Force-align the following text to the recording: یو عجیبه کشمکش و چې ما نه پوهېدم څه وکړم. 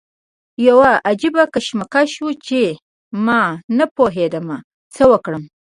یو 0.67 0.79
عجیبه 1.09 1.43
کشمکش 1.53 2.11
و 2.23 2.27
چې 2.45 2.61
ما 3.25 3.41
نه 3.77 3.85
پوهېدم 3.95 4.47
څه 4.93 5.03
وکړم. 5.11 5.43